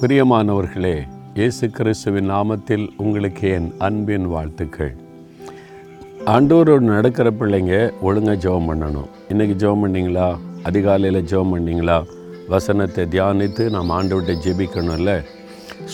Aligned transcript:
பிரியமானவர்களே 0.00 1.02
இயேசு 1.34 1.70
கிறிஸ்துவின் 1.70 2.30
நாமத்தில் 2.30 2.88
உங்களுக்கு 2.96 3.48
என் 3.48 3.74
அன்பின் 3.78 4.26
வாழ்த்துக்கள். 4.26 4.96
ஆண்டோரோடு 6.26 6.78
நடக்கிற 6.78 7.30
பிள்ளைங்க 7.30 7.90
ஒழுங்காக 8.00 8.48
ஜெபம் 8.48 8.70
பண்ணணும். 8.70 9.08
இன்றைக்கி 9.28 9.54
ஜெபம் 9.54 9.86
பண்ணிங்களா? 9.86 10.36
அதிகாலையில் 10.62 11.22
ஜெபம் 11.22 11.54
பண்ணிங்களா? 11.54 12.04
வசனத்தை 12.48 13.04
தியானித்து 13.04 13.70
நாம் 13.70 13.90
ஆண்டவர்கிட்ட 13.90 14.36
ஜெபிக்கணும்ல? 14.44 15.24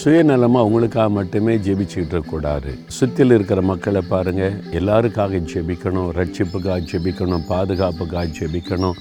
சுயநலமாக 0.05 0.65
அவங்களுக்காக 0.67 1.11
மட்டுமே 1.11 1.57
ஜெபிச்சுக்கிட்டு 1.57 1.97
இருக்கக்கூடாது. 1.97 2.75
சுற்றில் 2.87 3.31
இருக்கிற 3.31 3.63
மக்களை 3.63 4.01
பாருங்கள் 4.09 4.53
எல்லாருக்காக 4.73 5.39
ஜெபிக்கணும். 5.55 6.11
ரட்சிப்புக்காக 6.15 6.87
ஜெபிக்கணும். 6.93 7.47
பாதுகாப்புக்காக 7.49 8.29
ஜெபிக்கணும். 8.41 8.99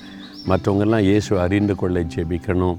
மற்றவங்கெல்லாம் 0.48 1.00
இயேசு 1.00 1.40
அறிந்து 1.40 1.76
கொள்ள 1.76 2.04
ஜெபிக்கணும். 2.04 2.78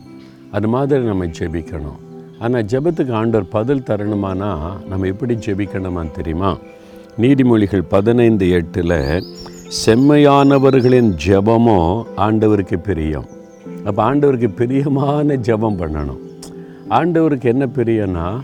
அது 0.50 0.68
மாதிரி 0.68 1.02
நம்ம 1.02 1.26
ஜெபிக்கணும். 1.26 2.02
ஆனால் 2.40 2.64
ஜெபத்துக்கு 2.64 3.12
ஆண்டவர் 3.12 3.48
பதில் 3.48 3.86
தரணுமானா 3.88 4.50
நம்ம 4.88 5.06
எப்படி 5.06 5.34
ஜெபிக்கணுமான்னு 5.34 6.10
தெரியுமா? 6.10 6.56
நீதிமொழிகள் 7.18 7.82
பதினைந்து 7.88 8.50
எட்டில் 8.50 9.22
செம்மையானவர்களின் 9.86 11.10
ஜெபமோ 11.26 12.04
ஆண்டவருக்கு 12.16 12.76
பிரியம். 12.76 13.28
அப்போ 13.84 14.14
ஆண்டவருக்கு 14.14 14.48
பிரியமான 14.48 15.34
ஜெபம் 15.34 15.80
பண்ணணும். 15.80 16.20
ஆண்டவருக்கு 16.88 17.42
என்ன 17.42 17.66
பிரியம்னா 17.66 18.40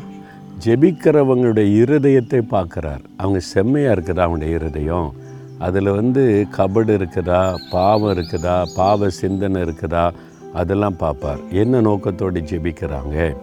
ஜெபிக்கிறவங்களுடைய 0.64 1.68
இருதயத்தை 1.82 2.40
பார்க்குறார். 2.54 3.02
அவங்க 3.16 3.38
செம்மையாக 3.38 3.94
இருக்குதா 3.96 4.24
அவங்களுடைய 4.26 4.58
இருதயம்? 4.60 5.12
அதில் 5.58 5.90
வந்து 5.90 6.46
கபடு 6.56 6.92
இருக்குதா? 6.98 7.54
பாவம் 7.70 8.16
இருக்குதா? 8.16 8.64
பாவ 8.76 9.10
சிந்தனை 9.10 9.62
இருக்குதா? 9.62 10.10
அதெல்லாம் 10.54 10.96
பார்ப்பார். 10.96 11.40
என்ன 11.50 11.80
நோக்கத்தோடு 11.80 12.40
ஜெபிக்கிறாங்க? 12.40 13.36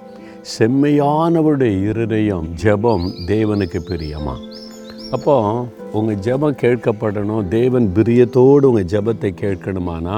செம்மையானவருடைய 0.52 1.74
இருதயம் 1.90 2.46
ஜெபம் 2.62 3.06
தேவனுக்கு 3.30 3.80
பிரியமா? 3.88 4.36
அப்போ 5.16 5.36
உங்கள் 5.98 6.22
ஜெபம் 6.28 6.60
கேட்கப்படணும் 6.62 7.48
தேவன் 7.56 7.88
பிரியத்தோடு 7.98 8.70
உங்கள் 8.70 8.88
ஜெபத்தை 8.94 9.32
கேட்கணுமானா 9.44 10.16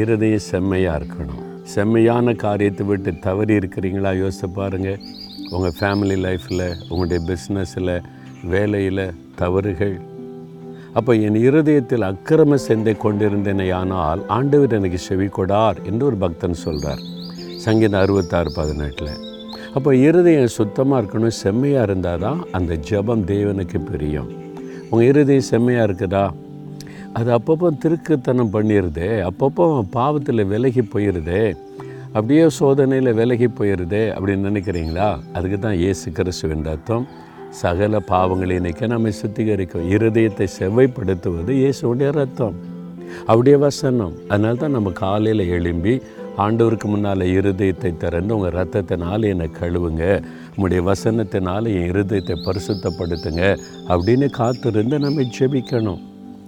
இருதயம் 0.00 0.46
செம்மையாக 0.50 0.98
இருக்கணும். 1.00 1.42
செம்மையான 1.74 2.34
காரியத்தை 2.44 2.86
விட்டு 2.86 3.12
தவறி 3.26 3.54
இருக்கிறீங்களா? 3.60 4.12
யோசித்து 4.22 4.50
பாருங்கள் 4.58 5.02
உங்கள் 5.54 5.76
ஃபேமிலி 5.80 6.18
லைஃப்பில் 6.26 6.66
உங்களுடைய 6.88 7.20
பிஸ்னஸில் 7.30 7.94
வேலையில் 8.54 9.06
தவறுகள். 9.42 9.96
அப்போ 10.98 11.14
என் 11.26 11.42
இருதயத்தில் 11.48 12.08
அக்கிரம 12.12 12.58
செந்தை 12.68 12.96
கொண்டிருந்தேனே 13.06 13.66
ஆனால் 13.82 14.22
ஆண்டவர் 14.38 14.78
எனக்கு 14.80 15.00
செவி 15.08 15.30
கொடார் 15.38 15.80
என்று 15.90 16.04
ஒரு 16.10 16.18
பக்தன் 16.26 16.62
சொல்கிறார் 16.66 17.02
சங்கீதம் 17.64 18.02
அறுபத்தாறு 18.04 18.50
பதினெட்டில். 18.60 19.16
அப்போ 19.76 19.90
இருதயம் 20.06 20.54
சுத்தமாக 20.56 20.98
இருக்கணும் 21.00 21.34
செம்மையாக 21.42 21.86
இருந்தால் 21.88 22.22
தான் 22.24 22.38
அந்த 22.56 22.72
ஜெபம் 22.88 23.24
தேவனுக்கு 23.30 23.78
பிரியும். 23.88 24.28
உங்கள் 24.90 25.08
இருதயம் 25.10 25.48
செம்மையாக 25.50 25.86
இருக்குதா? 25.88 26.22
அது 27.18 27.30
அப்பப்போ 27.36 27.68
திருக்குத்தனம் 27.82 28.52
பண்ணிடுதே 28.54 29.10
அப்பப்போ 29.28 29.64
பாவத்தில் 29.96 30.42
விலகி 30.52 30.82
போயிடுதே 30.94 31.42
அப்படியே 32.16 32.44
சோதனையில் 32.58 33.16
விலகி 33.20 33.48
போயிடுதே 33.58 34.02
அப்படின்னு 34.16 34.48
நினைக்கிறீங்களா? 34.50 35.08
அதுக்கு 35.36 35.58
தான் 35.66 35.78
இயேசு 35.82 36.12
கிறிஸ்துவின் 36.18 36.66
அர்த்தம் 36.74 37.06
சகல 37.62 38.00
பாவங்களை 38.12 38.54
இன்றைக்கி 38.60 38.86
நம்மை 38.94 39.12
சுத்திகரிக்கும் 39.22 39.88
இருதயத்தை 39.96 40.48
செவ்வைப்படுத்துவது 40.58 41.52
இயேசுடைய 41.62 42.10
ரத்தம். 42.20 42.56
அப்படியே 43.30 43.56
வசனம். 43.66 44.14
அதனால 44.32 44.56
தான் 44.62 44.76
நம்ம 44.76 44.92
காலையில் 45.04 45.50
எழும்பி 45.56 45.94
ஆண்டவருக்கு 46.36 46.84
முன்னால் 46.84 47.18
இருதயத்தை 47.18 47.96
திறந்து 47.96 48.36
உங்கள் 48.36 48.52
ரத்தத்தினால 48.52 49.28
என்னை 49.28 49.50
கழுவுங்க. 49.60 50.22
உங்களுடைய 50.56 50.92
வசனத்தினால் 50.92 51.68
என் 51.74 51.90
இருதயத்தை 51.90 52.34
பரிசுத்தப்படுத்துங்க 52.46 53.58
அப்படின்னு 53.88 54.30
காத்திருந்து 54.30 54.98
நம்ம 54.98 55.22
ஜெபிக்கணும். 55.38 56.02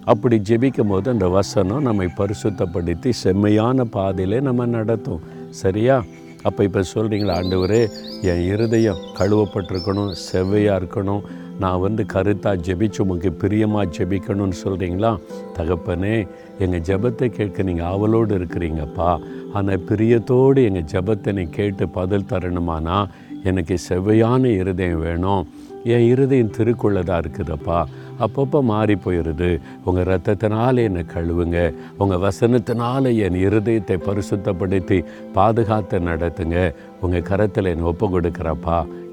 அப்படி 0.05 0.36
ஜெபிக்கும் 0.48 0.88
போது 0.88 1.10
அந்த 1.10 1.28
வசனம் 1.28 1.82
நம்மை 1.82 2.09
பரிசுத்தப்படுத்தி 2.16 3.10
செம்மையான 3.10 3.84
பாதையிலே 3.84 4.41
நம்ம 4.41 4.66
நடத்தும். 4.66 5.21
சரியா? 5.50 6.05
அப்போ 6.43 6.62
இப்போ 6.62 6.81
சொல்கிறீங்களா 6.94 7.34
ஆண்டவரே 7.41 7.88
என் 8.22 8.44
இருதயம் 8.44 9.03
கழுவப்பட்டிருக்கணும் 9.19 10.12
செவ்வையாக 10.32 10.81
இருக்கணும். 10.81 11.20
நான் 11.58 11.80
வந்து 11.80 12.02
கருத்தாக 12.12 12.62
ஜெபிச்சு 12.66 13.00
உமக்கு 13.04 13.32
பிரியமாக 13.32 13.91
ஜெபிக்கணும்னு 13.96 14.58
சொல்கிறீங்களா 14.64 15.12
தகப்பனே 15.56 16.16
எங்கள் 16.58 16.84
ஜெபத்தை 16.88 17.28
கேட்க 17.28 17.62
நீங்கள் 17.62 17.86
ஆவலோடு 17.86 18.38
இருக்கிறீங்கப்பா. 18.38 19.10
ஆனால் 19.52 19.84
பிரியத்தோடு 19.88 20.62
எங்கள் 20.69 20.91
ஜெபத்தை 20.94 21.32
நீ 21.32 21.44
கேட்டு 21.58 21.88
பதில் 21.88 22.30
தரணுமானா 22.32 22.98
எனக்கு 23.44 23.74
செவ்வையான 23.88 24.44
இருதயம் 24.60 25.00
வேணும். 25.00 25.42
என் 25.84 26.06
இருதயம் 26.12 26.54
திருக்குள்ளதாக 26.56 27.20
இருக்குதப்பா. 27.22 27.80
அப்பப்போ 28.25 28.60
மாறி 28.70 28.94
போயிடுது 28.94 29.50
உங்கள் 29.84 30.08
ரத்தத்தினால் 30.10 30.82
என்னை 30.84 31.04
கழுவுங்க. 31.14 31.58
உங்கள் 31.98 32.22
வசனத்தினால் 32.25 33.08
என் 33.26 33.38
இருதயத்தை 33.46 33.96
பரிசுத்தப்படுத்தி 34.08 34.98
பாதுகாத்து 35.32 35.98
நடத்துங்க. 36.10 36.75
உங்கள் 37.00 37.28
கரத்தில் 37.30 37.70
என்னை 37.72 37.86
ஒப்பு 37.92 38.06
கொடுக்குறப்பா. 38.14 38.78